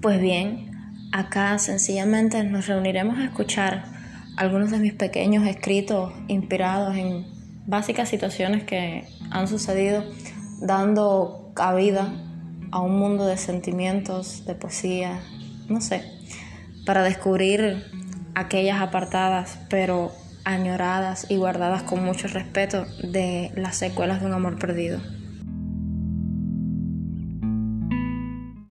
Pues 0.00 0.20
bien, 0.20 0.70
acá 1.10 1.58
sencillamente 1.58 2.44
nos 2.44 2.68
reuniremos 2.68 3.18
a 3.18 3.24
escuchar 3.24 3.82
algunos 4.36 4.70
de 4.70 4.78
mis 4.78 4.92
pequeños 4.92 5.44
escritos 5.44 6.12
inspirados 6.28 6.96
en 6.96 7.26
básicas 7.66 8.08
situaciones 8.08 8.62
que 8.62 9.08
han 9.32 9.48
sucedido 9.48 10.04
dando 10.60 11.50
cabida 11.52 12.12
a 12.70 12.78
un 12.78 12.96
mundo 12.96 13.26
de 13.26 13.36
sentimientos, 13.38 14.46
de 14.46 14.54
poesía, 14.54 15.18
no 15.68 15.80
sé, 15.80 16.04
para 16.86 17.02
descubrir 17.02 17.84
aquellas 18.36 18.80
apartadas 18.80 19.58
pero 19.68 20.12
añoradas 20.44 21.26
y 21.28 21.38
guardadas 21.38 21.82
con 21.82 22.04
mucho 22.04 22.28
respeto 22.28 22.86
de 23.02 23.50
las 23.56 23.74
secuelas 23.74 24.20
de 24.20 24.26
un 24.26 24.32
amor 24.32 24.60
perdido. 24.60 25.00